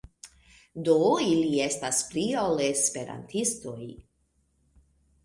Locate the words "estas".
1.65-1.99